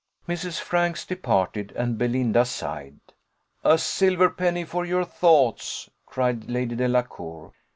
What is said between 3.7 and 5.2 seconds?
silver penny for your